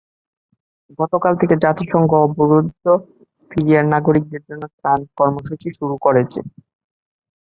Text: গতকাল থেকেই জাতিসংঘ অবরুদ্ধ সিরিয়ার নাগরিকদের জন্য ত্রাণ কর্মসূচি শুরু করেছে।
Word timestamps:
গতকাল 0.99 1.33
থেকেই 1.39 1.63
জাতিসংঘ 1.65 2.11
অবরুদ্ধ 2.25 2.83
সিরিয়ার 3.51 3.85
নাগরিকদের 3.93 4.41
জন্য 4.49 4.63
ত্রাণ 4.77 4.99
কর্মসূচি 5.17 5.67
শুরু 5.77 5.95
করেছে। 6.05 6.39